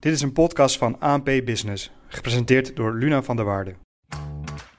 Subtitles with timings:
[0.00, 3.74] Dit is een podcast van ANP Business, gepresenteerd door Luna van der Waarde.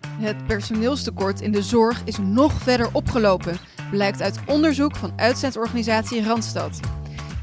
[0.03, 3.57] Het personeelstekort in de zorg is nog verder opgelopen,
[3.91, 6.79] blijkt uit onderzoek van uitzendorganisatie Randstad.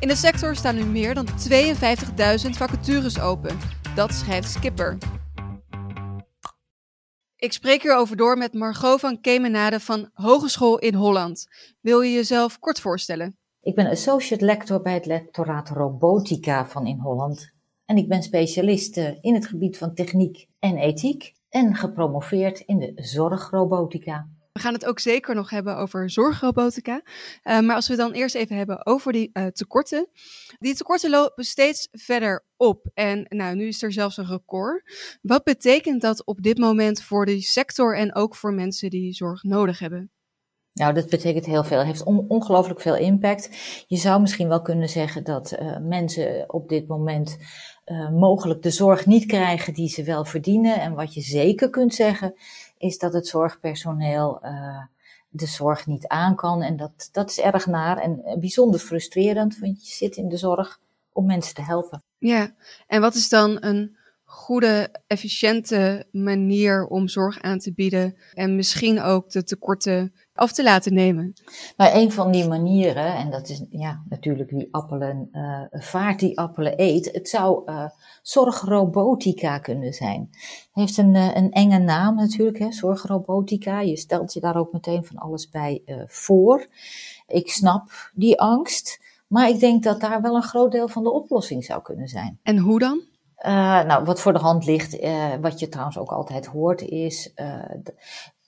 [0.00, 1.32] In de sector staan nu meer dan 52.000
[2.50, 3.58] vacatures open.
[3.94, 4.98] Dat schrijft Skipper.
[7.36, 11.46] Ik spreek hierover door met Margot van Kemenade van Hogeschool in Holland.
[11.80, 13.38] Wil je jezelf kort voorstellen?
[13.60, 17.56] Ik ben associate lector bij het lectoraat robotica van in Holland.
[17.88, 22.92] En ik ben specialist in het gebied van techniek en ethiek en gepromoveerd in de
[22.94, 24.28] zorgrobotica.
[24.52, 27.02] We gaan het ook zeker nog hebben over zorgrobotica.
[27.02, 30.08] Uh, maar als we dan eerst even hebben over die uh, tekorten.
[30.58, 32.90] Die tekorten lopen steeds verder op.
[32.94, 34.82] En nou, nu is er zelfs een record.
[35.22, 39.42] Wat betekent dat op dit moment voor de sector en ook voor mensen die zorg
[39.42, 40.10] nodig hebben?
[40.72, 41.78] Nou, dat betekent heel veel.
[41.78, 43.50] Het heeft on ongelooflijk veel impact.
[43.86, 47.38] Je zou misschien wel kunnen zeggen dat uh, mensen op dit moment
[47.90, 50.80] uh, mogelijk de zorg niet krijgen die ze wel verdienen.
[50.80, 52.34] En wat je zeker kunt zeggen,
[52.78, 54.82] is dat het zorgpersoneel uh,
[55.28, 56.62] de zorg niet aan kan.
[56.62, 60.80] En dat, dat is erg naar en bijzonder frustrerend, want je zit in de zorg
[61.12, 62.02] om mensen te helpen.
[62.18, 62.54] Ja,
[62.86, 69.00] en wat is dan een goede, efficiënte manier om zorg aan te bieden en misschien
[69.00, 71.32] ook de tekorten af te laten nemen?
[71.76, 76.38] Nou, een van die manieren, en dat is ja, natuurlijk wie appelen uh, vaart, die
[76.38, 77.12] appelen eet.
[77.12, 77.84] Het zou uh,
[78.22, 80.28] zorgrobotica kunnen zijn.
[80.30, 83.80] Het heeft een, uh, een enge naam natuurlijk, hè, zorgrobotica.
[83.80, 86.66] Je stelt je daar ook meteen van alles bij voor.
[87.26, 91.12] Ik snap die angst, maar ik denk dat daar wel een groot deel van de
[91.12, 92.38] oplossing zou kunnen zijn.
[92.42, 93.02] En hoe dan?
[93.46, 97.32] Uh, nou, wat voor de hand ligt, uh, wat je trouwens ook altijd hoort, is
[97.36, 97.64] uh,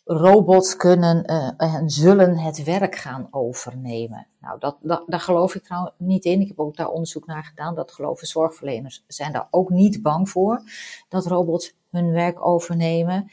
[0.05, 1.25] robots kunnen
[1.57, 4.27] en zullen het werk gaan overnemen.
[4.41, 6.41] Nou, dat, dat, daar geloof ik trouwens niet in.
[6.41, 7.75] Ik heb ook daar onderzoek naar gedaan.
[7.75, 10.63] Dat geloven zorgverleners zijn daar ook niet bang voor
[11.09, 13.31] dat robots hun werk overnemen.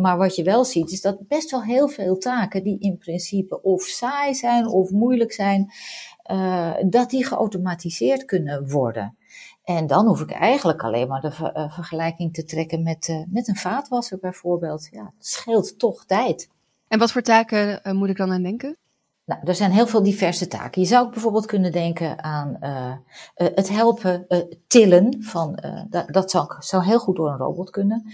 [0.00, 3.62] maar wat je wel ziet, is dat best wel heel veel taken die in principe
[3.62, 5.72] of saai zijn of moeilijk zijn,
[6.86, 9.16] dat die geautomatiseerd kunnen worden.
[9.76, 13.22] En dan hoef ik eigenlijk alleen maar de ver, uh, vergelijking te trekken met, uh,
[13.28, 14.88] met een vaatwasser bijvoorbeeld.
[14.90, 16.48] Ja, het scheelt toch tijd.
[16.88, 18.76] En wat voor taken uh, moet ik dan aan denken?
[19.24, 20.82] Nou, er zijn heel veel diverse taken.
[20.82, 22.56] Je zou ook bijvoorbeeld kunnen denken aan
[23.34, 24.26] het helpen
[24.66, 25.22] tillen.
[25.22, 28.12] Van, dat dat zou, zou heel goed door een robot kunnen.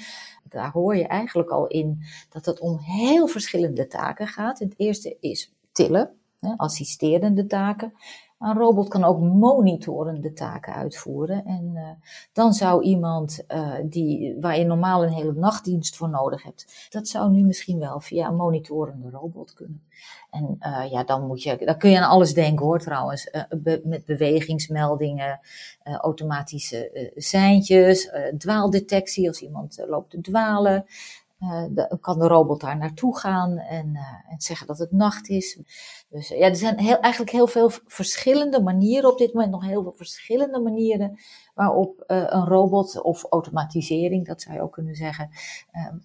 [0.49, 4.59] Daar hoor je eigenlijk al in dat het om heel verschillende taken gaat.
[4.59, 6.11] Het eerste is tillen,
[6.57, 7.93] assisterende taken.
[8.39, 11.45] Een robot kan ook monitorende taken uitvoeren.
[11.45, 11.89] En uh,
[12.33, 17.09] dan zou iemand uh, die, waar je normaal een hele nachtdienst voor nodig hebt, dat
[17.09, 19.83] zou nu misschien wel via een monitorende robot kunnen.
[20.31, 23.31] En uh, ja, dan moet je, dan kun je aan alles denken hoor trouwens.
[23.85, 25.41] Met bewegingsmeldingen,
[25.83, 30.85] automatische seintjes, dwaaldetectie als iemand loopt te dwalen.
[31.41, 35.29] Uh, de, kan de robot daar naartoe gaan en, uh, en zeggen dat het nacht
[35.29, 35.59] is.
[36.09, 39.83] Dus ja, er zijn heel, eigenlijk heel veel verschillende manieren op dit moment, nog heel
[39.83, 41.19] veel verschillende manieren
[41.55, 45.29] waarop uh, een robot of automatisering, dat zou je ook kunnen zeggen,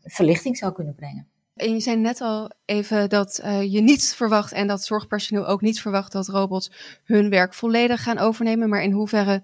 [0.03, 1.27] verlichting zou kunnen brengen.
[1.55, 5.81] En je zei net al even dat je niet verwacht en dat zorgpersoneel ook niet
[5.81, 8.69] verwacht dat robots hun werk volledig gaan overnemen.
[8.69, 9.43] Maar in hoeverre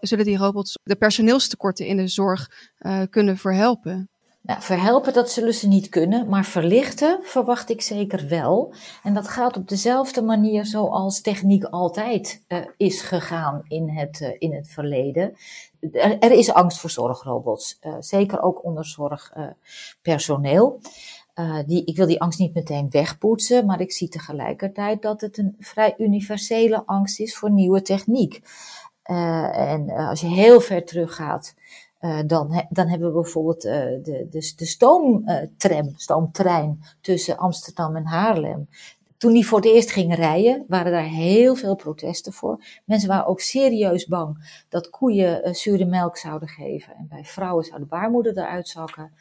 [0.00, 2.50] zullen die robots de personeelstekorten in de zorg
[3.10, 4.08] kunnen verhelpen?
[4.46, 8.74] Nou, verhelpen, dat zullen ze niet kunnen, maar verlichten verwacht ik zeker wel.
[9.02, 14.28] En dat gaat op dezelfde manier zoals techniek altijd uh, is gegaan in het, uh,
[14.38, 15.36] in het verleden.
[16.20, 20.80] Er, is angst voor zorgrobots, uh, zeker ook onder zorgpersoneel.
[21.66, 25.56] die, ik wil die angst niet meteen wegpoetsen, maar ik zie tegelijkertijd dat het een
[25.58, 28.40] vrij universele angst is voor nieuwe techniek.
[29.02, 31.54] en als je heel ver teruggaat
[32.04, 33.72] uh, dan, dan hebben we bijvoorbeeld uh,
[34.02, 38.68] de, de, stoomtram, stoomtrein tussen Amsterdam en Haarlem.
[39.16, 42.64] Toen die voor het eerst ging rijden, waren daar heel veel protesten voor.
[42.84, 46.94] Mensen waren ook serieus bang dat koeien zure melk zouden geven.
[46.94, 49.12] En bij vrouwen zou de baarmoeder eruit zakken.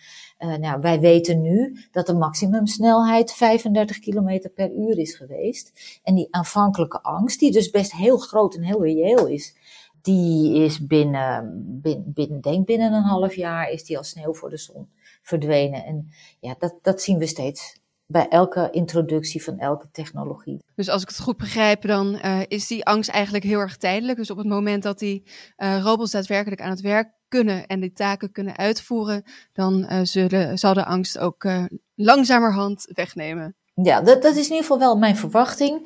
[0.60, 6.00] nou, wij weten nu dat de maximumsnelheid 35 km per uur is geweest.
[6.04, 9.56] En die aanvankelijke angst, die dus best heel groot en heel reëel is,
[10.04, 14.50] die is binnen, binnen, binnen, denk binnen een half jaar, is die als sneeuw voor
[14.50, 14.90] de zon
[15.22, 15.86] verdwenen.
[15.86, 16.10] En
[16.40, 20.64] ja, dat, dat zien we steeds bij elke introductie van elke technologie.
[20.76, 24.18] Dus als ik het goed begrijp, dan uh, is die angst eigenlijk heel erg tijdelijk.
[24.18, 25.24] Dus op het moment dat die
[25.58, 29.24] uh, robots daadwerkelijk aan het werk kunnen en die taken kunnen uitvoeren,
[29.54, 31.48] dan uh, zullen, zal de angst ook
[31.96, 33.56] langzamerhand wegnemen.
[33.76, 35.80] Ja, dat, dat is in ieder geval wel mijn verwachting.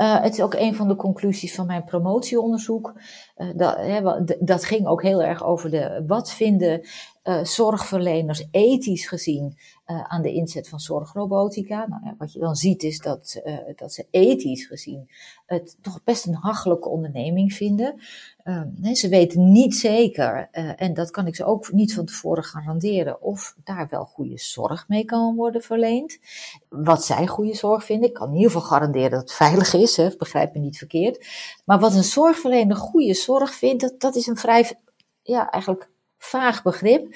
[0.00, 2.94] Uh, het is ook een van de conclusies van mijn promotieonderzoek.
[3.56, 6.80] dat, hè, dat ging ook heel erg over de, wat vinden
[7.30, 11.86] uh, zorgverleners ethisch gezien uh, aan de inzet van zorgrobotica.
[11.88, 15.10] Nou, wat je dan ziet is dat, uh, dat ze ethisch gezien
[15.46, 18.00] het toch best een hachelijke onderneming vinden.
[18.74, 23.22] Nee, ze weten niet zeker, en dat kan ik ze ook niet van tevoren garanderen,
[23.22, 26.18] of daar wel goede zorg mee kan worden verleend.
[26.68, 29.96] Wat zij goede zorg vinden, ik kan in ieder geval garanderen dat het veilig is,
[29.96, 31.26] hè, begrijp me niet verkeerd.
[31.64, 34.78] Maar wat een zorgverlener goede zorg vindt, dat, dat is een vrij,
[35.22, 37.14] ja, eigenlijk vaag begrip.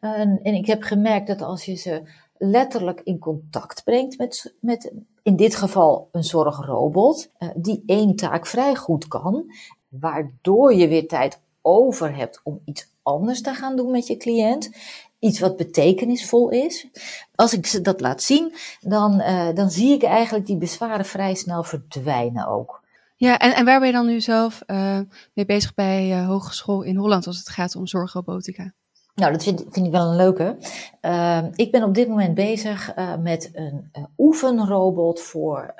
[0.00, 2.02] En, en ik heb gemerkt dat als je ze
[2.38, 4.92] letterlijk in contact brengt met, met
[5.22, 9.44] in dit geval een zorgrobot, uh, die één taak vrij goed kan,
[9.88, 14.70] waardoor je weer tijd over hebt om iets anders te gaan doen met je cliënt.
[15.18, 16.86] Iets wat betekenisvol is.
[17.34, 21.34] Als ik ze dat laat zien, dan, uh, dan zie ik eigenlijk die bezwaren vrij
[21.34, 22.82] snel verdwijnen ook.
[23.18, 25.00] Ja, en, en waar ben je dan nu zelf uh,
[25.34, 28.72] mee bezig bij uh, Hogeschool in Holland als het gaat om zorgrobotica?
[29.14, 30.56] Nou, dat vind, vind ik wel een leuke.
[31.02, 35.74] Uh, ik ben op dit moment bezig met een oefenrobot voor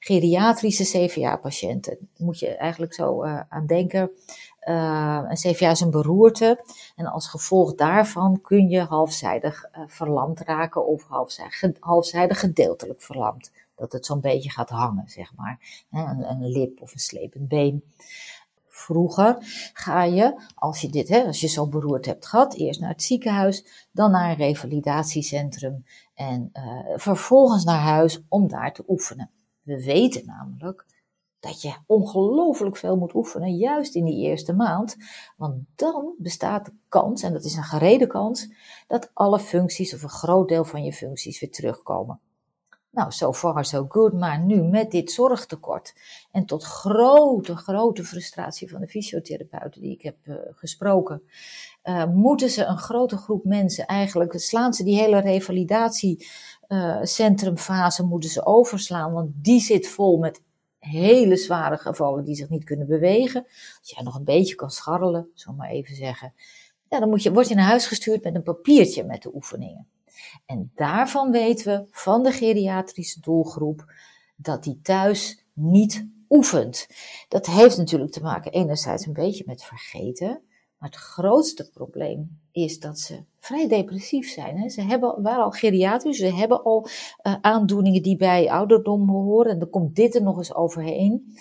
[0.00, 1.98] geriatrische CVA-patiënten.
[2.16, 4.10] Moet je eigenlijk zo aan denken.
[4.60, 6.64] een CVA is een beroerte.
[6.96, 13.50] En als gevolg daarvan kun je halfzijdig verlamd raken of halfzijdig, halfzijdig gedeeltelijk verlamd
[13.80, 15.84] dat het zo'n beetje gaat hangen, zeg maar.
[15.90, 17.84] Een, een lip of een slepend been.
[18.68, 19.36] Vroeger
[19.72, 23.86] ga je, als je dit, als je zo beroerd hebt gehad, eerst naar het ziekenhuis,
[23.92, 25.84] dan naar een revalidatiecentrum
[26.14, 26.62] en uh,
[26.96, 29.30] vervolgens naar huis om daar te oefenen.
[29.62, 30.86] We weten namelijk
[31.40, 34.96] dat je ongelooflijk veel moet oefenen, juist in die eerste maand.
[35.36, 38.48] Want dan bestaat de kans, en dat is een gerede kans,
[38.86, 42.20] dat alle functies of een groot deel van je functies weer terugkomen.
[42.92, 45.94] Nou, so far so good, maar nu met dit zorgtekort
[46.30, 51.22] en tot grote, grote frustratie van de fysiotherapeuten die ik heb uh, gesproken,
[51.84, 58.30] uh, moeten ze een grote groep mensen eigenlijk, slaan ze die hele revalidatiecentrumfase, uh, moeten
[58.30, 60.42] ze overslaan, want die zit vol met
[60.78, 63.46] hele zware gevallen die zich niet kunnen bewegen.
[63.80, 66.34] Als jij nog een beetje kan scharrelen, zal even zeggen,
[66.88, 69.86] ja, dan moet je, word je naar huis gestuurd met een papiertje met de oefeningen.
[70.46, 73.92] En daarvan weten we van de geriatrische doelgroep
[74.36, 76.86] dat die thuis niet oefent.
[77.28, 80.42] Dat heeft natuurlijk te maken enerzijds een beetje met vergeten.
[80.78, 84.58] Maar het grootste probleem is dat ze vrij depressief zijn.
[84.58, 84.68] Hè?
[84.68, 86.86] Ze hebben, waren al geriatrisch, ze hebben al
[87.22, 89.52] uh, aandoeningen die bij ouderdom horen.
[89.52, 91.36] En dan komt dit er nog eens overheen.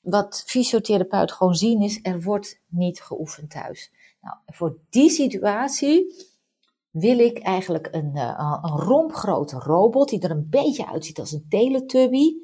[0.00, 3.92] Wat fysiotherapeuten gewoon zien is, er wordt niet geoefend thuis.
[4.20, 6.14] Nou, voor die situatie
[6.94, 12.34] wil ik eigenlijk een, uh, een robot die er een beetje uitziet als een teletubby.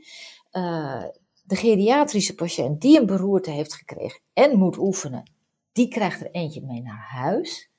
[0.52, 1.02] Uh,
[1.42, 5.30] de geriatrische patiënt die een beroerte heeft gekregen en moet oefenen,
[5.72, 7.70] die krijgt er eentje mee naar huis.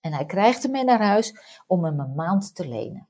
[0.00, 1.34] En hij krijgt hem mee naar huis
[1.66, 3.08] om hem een maand te lenen.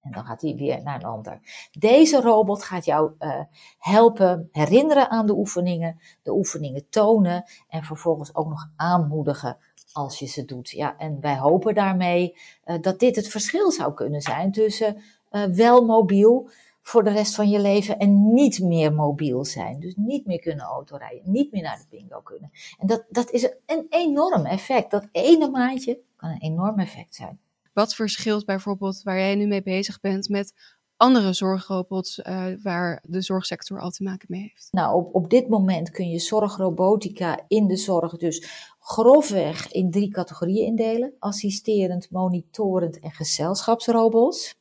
[0.00, 1.40] En dan gaat hij weer naar een ander.
[1.78, 3.40] Deze robot gaat jou uh,
[3.78, 9.56] helpen herinneren aan de oefeningen, de oefeningen tonen en vervolgens ook nog aanmoedigen
[9.92, 10.70] als je ze doet.
[10.70, 15.44] Ja, en wij hopen daarmee uh, dat dit het verschil zou kunnen zijn tussen uh,
[15.44, 16.50] wel mobiel
[16.82, 19.80] voor de rest van je leven en niet meer mobiel zijn.
[19.80, 22.50] Dus niet meer kunnen autorijden, niet meer naar de bingo kunnen.
[22.78, 24.90] En dat, dat is een enorm effect.
[24.90, 27.38] Dat ene maandje kan een enorm effect zijn.
[27.72, 33.22] Wat verschilt bijvoorbeeld waar jij nu mee bezig bent met andere zorgrobots uh, waar de
[33.22, 34.68] zorgsector al te maken mee heeft?
[34.70, 40.10] Nou, op, op dit moment kun je zorgrobotica in de zorg dus grofweg in drie
[40.10, 44.56] categorieën indelen: assisterend, monitorend en gezelschapsrobots.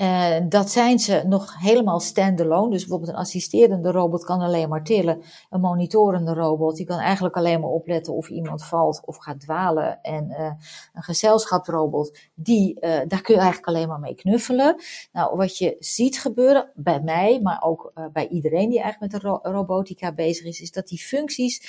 [0.00, 2.70] Uh, dat zijn ze nog helemaal standalone.
[2.70, 5.22] Dus bijvoorbeeld een assisterende robot kan alleen maar tillen.
[5.50, 10.02] Een monitorende robot die kan eigenlijk alleen maar opletten of iemand valt of gaat dwalen.
[10.02, 10.52] En uh,
[10.92, 14.76] een gezelschapsrobot, die, uh, daar kun je eigenlijk alleen maar mee knuffelen.
[15.12, 19.28] Nou, wat je ziet gebeuren bij mij, maar ook bij iedereen die eigenlijk met de
[19.28, 21.62] ro robotica bezig is, is dat die functies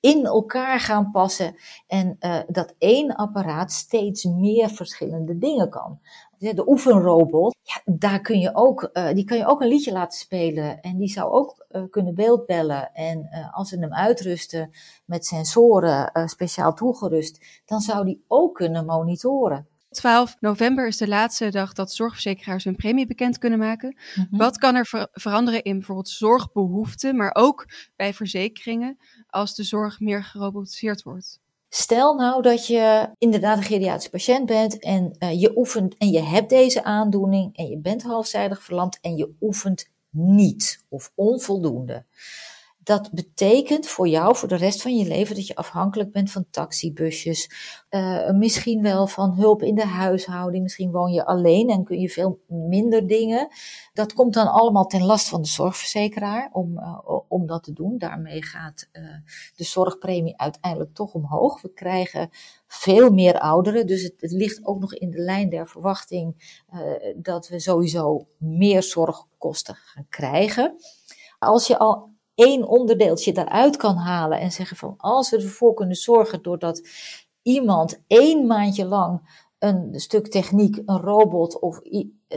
[0.00, 1.56] in elkaar gaan passen
[1.86, 2.18] en
[2.48, 6.00] dat één apparaat steeds meer verschillende dingen kan.
[6.40, 10.18] De oefenrobot, ja, daar kun je ook, uh, die kan je ook een liedje laten
[10.18, 12.92] spelen en die zou ook uh, kunnen beeldbellen.
[12.92, 14.70] En als ze hem uitrusten
[15.04, 19.68] met sensoren speciaal toegerust, dan zou die ook kunnen monitoren.
[19.90, 23.96] 12 november is de laatste dag dat zorgverzekeraars hun premie bekend kunnen maken.
[24.14, 24.38] Mm -hmm.
[24.38, 27.66] Wat kan er ver veranderen in bijvoorbeeld zorgbehoeften, maar ook
[27.96, 31.40] bij verzekeringen, als de zorg meer gerobotiseerd wordt?
[31.72, 36.20] Stel nou dat je inderdaad een geriatrische patiënt bent en uh, je oefent en je
[36.20, 42.04] hebt deze aandoening en je bent halfzijdig verlamd en je oefent niet of onvoldoende
[42.90, 46.46] dat betekent voor jou, voor de rest van je leven, dat je afhankelijk bent van
[46.50, 47.50] taxibusjes.
[47.90, 50.62] Uh, misschien wel van hulp in de huishouding.
[50.62, 53.48] Misschien woon je alleen en kun je veel minder dingen.
[53.92, 57.98] Dat komt dan allemaal ten last van de zorgverzekeraar om, uh, om dat te doen.
[57.98, 59.02] Daarmee gaat uh,
[59.56, 61.62] de zorgpremie uiteindelijk toch omhoog.
[61.62, 62.30] We krijgen
[62.66, 63.86] veel meer ouderen.
[63.86, 66.58] Dus het ligt ook nog in de lijn der verwachting
[67.16, 70.74] dat we sowieso meer zorgkosten gaan krijgen.
[71.38, 75.96] Als je al één onderdeeltje daaruit kan halen en zeggen van als we ervoor kunnen
[75.96, 76.88] zorgen doordat
[77.42, 81.80] iemand één maandje lang een stuk techniek, een robot of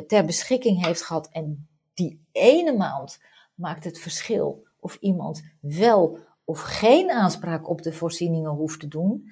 [0.08, 3.20] ter beschikking heeft gehad en die ene maand
[3.54, 9.32] maakt het verschil of iemand wel of geen aanspraak op de voorzieningen hoeft te doen,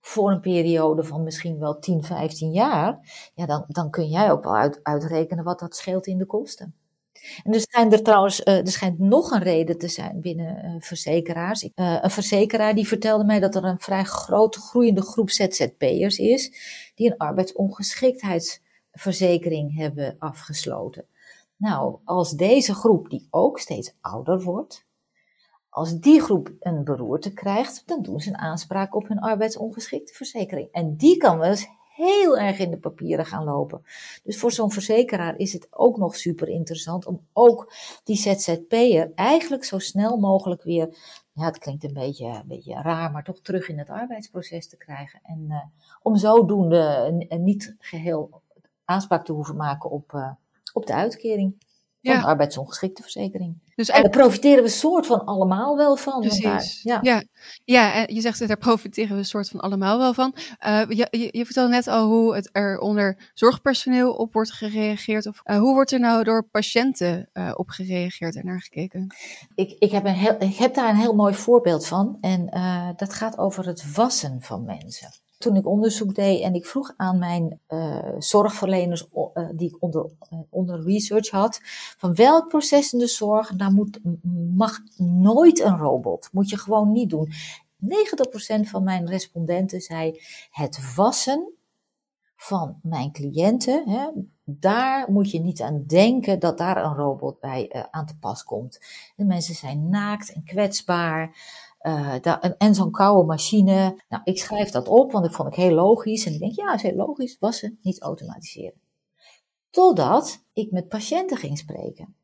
[0.00, 2.98] voor een periode van misschien wel 10, 15 jaar,
[3.34, 6.74] ja, dan, dan kun jij ook wel uit, uitrekenen wat dat scheelt in de kosten.
[7.44, 10.74] En er schijnt er trouwens, uh, er schijnt nog een reden te zijn binnen uh,
[10.78, 11.64] verzekeraars.
[11.64, 16.52] Uh, een verzekeraar die vertelde mij dat er een vrij grote groeiende groep ZZP'ers is
[16.94, 21.04] die een arbeidsongeschiktheidsverzekering hebben afgesloten.
[21.56, 24.86] Nou, als deze groep, die ook steeds ouder wordt,
[25.68, 30.68] als die groep een beroerte krijgt, dan doen ze een aanspraak op hun arbeidsongeschikteverzekering.
[30.72, 31.68] En die kan wel eens
[32.00, 33.82] heel erg in de papieren gaan lopen.
[34.22, 37.72] Dus voor zo'n verzekeraar is het ook nog super interessant om ook
[38.04, 40.96] die ZZP'er eigenlijk zo snel mogelijk weer,
[41.32, 44.76] ja, het klinkt een beetje, een beetje raar, maar toch terug in het arbeidsproces te
[44.76, 45.20] krijgen.
[45.22, 45.56] En uh,
[46.02, 48.42] om zodoende niet geheel
[48.84, 50.30] aanspraak te hoeven maken op, uh,
[50.72, 51.54] op de uitkering
[52.02, 52.20] van ja.
[52.20, 53.58] de arbeidsongeschikte verzekering.
[53.74, 56.20] Dus en daar profiteren we soort van allemaal wel van.
[56.20, 56.82] Precies.
[56.82, 56.98] ja.
[57.02, 57.22] ja.
[57.64, 60.34] Ja, je zegt dat daar profiteren we soort van allemaal wel van.
[60.66, 65.26] Uh, je, je, je, vertelde net al hoe het er onder zorgpersoneel op wordt gereageerd.
[65.26, 69.14] Of uh, hoe wordt er nou door patiënten uh, op gereageerd en naar gekeken?
[69.54, 72.18] Ik, ik, heb een heel, ik heb daar een heel mooi voorbeeld van.
[72.20, 72.46] En
[72.96, 75.10] dat gaat over het wassen van mensen
[75.40, 80.04] toen ik onderzoek deed en ik vroeg aan mijn uh, zorgverleners uh, die ik onder,
[80.32, 81.60] uh, onder research had,
[81.98, 84.00] van welk proces in de zorg, daar moet,
[84.54, 87.28] mag nooit een robot, moet je gewoon niet doen.
[87.28, 87.88] 90%
[88.60, 90.20] van mijn respondenten zei
[90.50, 91.52] het wassen
[92.36, 94.08] van mijn cliënten, hè,
[94.44, 98.80] daar moet je niet aan denken dat daar een robot bij aan te pas komt.
[99.16, 101.36] De mensen zijn naakt en kwetsbaar.
[101.80, 104.02] En, en zo'n koude machine.
[104.08, 106.26] Nou, ik schrijf dat op, want dat vond ik heel logisch.
[106.26, 108.80] En ik denk, ja, is heel logisch, wassen, niet automatiseren.
[109.70, 112.14] Totdat ik met patiënten ging spreken.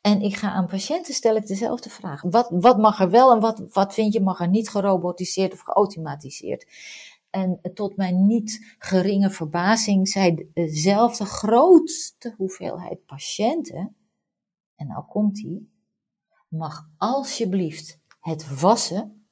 [0.00, 2.22] En ik ga aan patiënten stel ik dezelfde vraag.
[2.22, 5.60] Wat, wat mag er wel en wat, wat vind je mag er niet gerobotiseerd of
[5.60, 6.66] geautomatiseerd?
[7.30, 13.96] En tot mijn niet geringe verbazing zei dezelfde grootste hoeveelheid patiënten,
[14.76, 15.72] en nou komt die,
[16.48, 19.26] mag alsjeblieft het wassen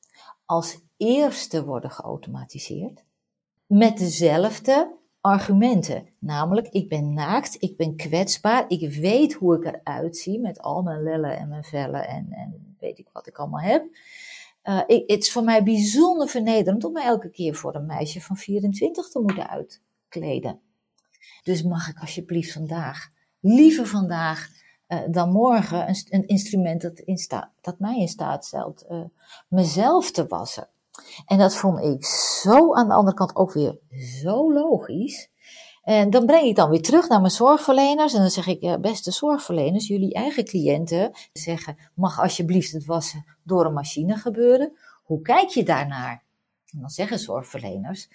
[0.44, 3.04] als eerste worden geautomatiseerd.
[3.66, 6.08] Met dezelfde argumenten.
[6.18, 10.82] Namelijk, ik ben naakt, ik ben kwetsbaar, ik weet hoe ik eruit zie met al
[10.82, 13.84] mijn lellen en mijn vellen en, en weet ik wat ik allemaal heb.
[14.86, 18.36] Ik, het is voor mij bijzonder vernederend om mij elke keer voor een meisje van
[18.36, 20.60] 24 te moeten uitkleden.
[21.42, 24.48] Dus mag ik alsjeblieft vandaag, liever vandaag,
[24.92, 27.18] uh, dan morgen een, een instrument dat, in
[27.60, 29.00] dat mij in staat stelt uh,
[29.48, 30.68] mezelf te wassen.
[31.26, 33.78] En dat vond ik zo aan de andere kant ook weer
[34.22, 35.30] zo logisch.
[35.82, 38.14] En dan breng ik dan weer terug naar mijn zorgverleners.
[38.14, 43.64] En dan zeg ik, beste zorgverleners, jullie eigen cliënten zeggen, mag alsjeblieft het wassen door
[43.64, 44.72] een machine gebeuren?
[45.02, 46.24] Hoe kijk je daarnaar?
[46.72, 48.08] En dan zeggen zorgverleners,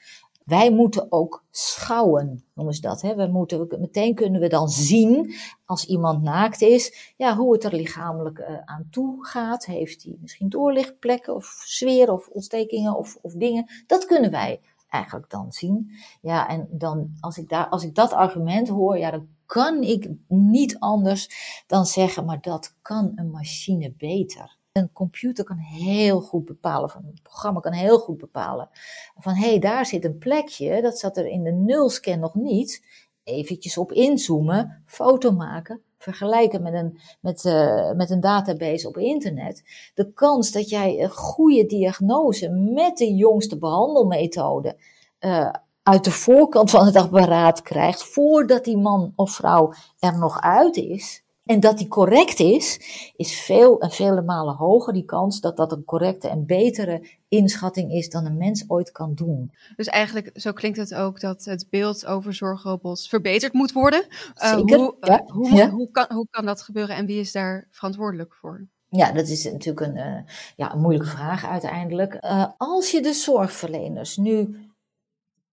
[0.48, 3.02] wij moeten ook schouwen, noemen ze dat.
[3.02, 3.16] Hè?
[3.16, 5.34] We moeten, meteen kunnen we dan zien,
[5.66, 9.66] als iemand naakt is, ja, hoe het er lichamelijk uh, aan toe gaat.
[9.66, 13.72] Heeft hij misschien doorlichtplekken of zweer of ontstekingen of, of dingen.
[13.88, 15.92] Dat kunnen wij eigenlijk dan zien.
[16.22, 20.10] Ja, en dan, als ik, daar, als ik dat argument hoor, ja, dan kan ik
[20.28, 21.30] niet anders
[21.68, 24.57] dan zeggen, maar dat kan een machine beter.
[24.78, 28.70] Een computer kan heel goed bepalen, van een programma kan heel goed bepalen,
[29.18, 32.86] van hé, hey, daar zit een plekje, dat zat er in de nulscan nog niet.
[33.24, 39.64] Eventjes op inzoomen, foto maken, vergelijken met een, met, uh, met een database op internet.
[39.94, 44.78] De kans dat jij een goede diagnose met de jongste behandelmethode
[45.20, 45.50] uh,
[45.84, 50.76] uit de voorkant van het apparaat krijgt, voordat die man of vrouw er nog uit
[50.76, 52.80] is, en dat die correct is,
[53.16, 57.92] is veel en vele malen hoger die kans dat dat een correcte en betere inschatting
[57.92, 59.52] is dan een mens ooit kan doen.
[59.76, 64.06] Dus eigenlijk, zo klinkt het ook dat het beeld over zorgrobots verbeterd moet worden.
[64.10, 65.24] Uh, Zeker, hoe, ja.
[65.26, 65.70] hoe, ja.
[65.70, 68.68] hoe, kan, hoe kan dat gebeuren en wie is daar verantwoordelijk voor?
[68.90, 70.20] Ja, dat is natuurlijk een, uh,
[70.56, 72.18] ja, een moeilijke vraag uiteindelijk.
[72.58, 74.56] Als je de zorgverleners nu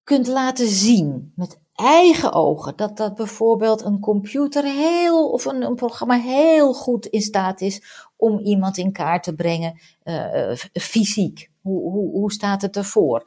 [0.04, 5.74] kunt laten zien met eigen ogen dat dat bijvoorbeeld een computer heel of een, een
[5.74, 7.82] programma heel goed in staat is
[8.16, 11.50] om iemand in kaart te brengen uh, fysiek.
[11.60, 13.26] Hoe, hoe, hoe staat het ervoor?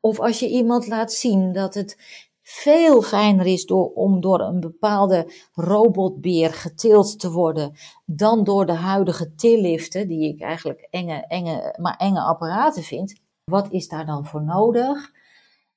[0.00, 1.96] of als je iemand laat zien dat het
[2.42, 7.72] veel fijner is door, om door een bepaalde robotbeer getild te worden
[8.06, 13.20] dan door de huidige tilliften, die ik eigenlijk enge, enge, maar enge apparaten vind.
[13.44, 15.10] Wat is daar dan voor nodig?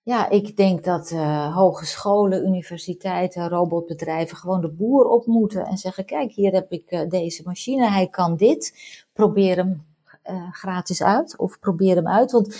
[0.05, 6.05] Ja, ik denk dat uh, hogescholen, universiteiten, robotbedrijven gewoon de boer op moeten en zeggen:
[6.05, 8.73] Kijk, hier heb ik uh, deze machine, hij kan dit.
[9.13, 9.85] Probeer hem
[10.29, 12.31] uh, gratis uit of probeer hem uit.
[12.31, 12.57] Want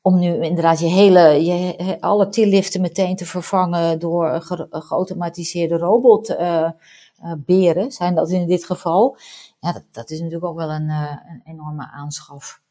[0.00, 7.92] om nu inderdaad je hele, je, alle tilliften meteen te vervangen door ge, geautomatiseerde robotberen,
[7.92, 9.16] zijn dat in dit geval.
[9.60, 12.62] Ja, dat, dat is natuurlijk ook wel een, een, enorme aanschaf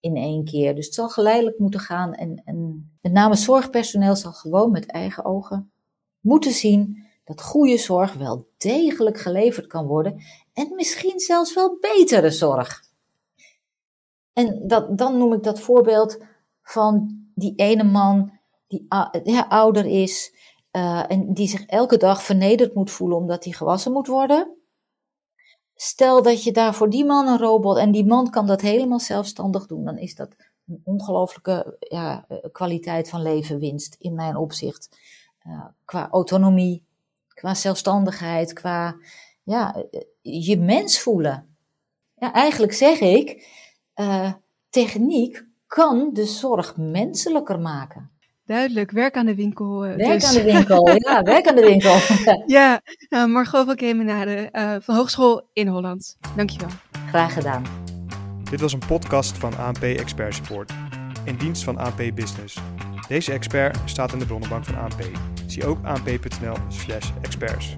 [0.00, 0.74] in één keer.
[0.74, 5.24] Dus het zal geleidelijk moeten gaan en, en met name zorgpersoneel zal gewoon met eigen
[5.24, 5.72] ogen
[6.20, 12.30] moeten zien dat goede zorg wel degelijk geleverd kan worden en misschien zelfs wel betere
[12.30, 12.82] zorg.
[14.32, 16.24] En dat, dan noem ik dat voorbeeld
[16.62, 18.86] van die ene man die
[19.24, 20.34] ja, ouder is
[20.72, 24.57] uh, en die zich elke dag vernederd moet voelen omdat hij gewassen moet worden.
[25.80, 29.00] Stel dat je daar voor die man een robot en die man kan dat helemaal
[29.00, 30.34] zelfstandig doen, dan is dat
[30.66, 34.98] een ongelooflijke ja, kwaliteit van leven winst in mijn opzicht.
[35.46, 36.84] Uh, qua autonomie,
[37.28, 38.96] qua zelfstandigheid, qua
[39.42, 39.84] ja,
[40.20, 41.56] je mens voelen.
[42.14, 43.48] Ja, eigenlijk zeg ik,
[44.68, 48.10] techniek kan de zorg menselijker maken.
[48.48, 49.86] Duidelijk, werk aan de winkel.
[49.86, 50.28] Uh, werk dus.
[50.28, 51.96] aan de winkel, ja, werk aan de winkel.
[52.56, 56.16] ja, uh, Margot van Kemenade uh, van Hogeschool in Holland.
[56.36, 56.68] Dankjewel.
[57.08, 57.62] Graag gedaan.
[58.50, 60.72] Dit was een podcast van ANP Expert Support,
[61.24, 62.58] in dienst van ANP Business.
[63.08, 65.02] Deze expert staat in de bronnenbank van ANP.
[65.46, 67.76] Zie ook anp.nl/experts.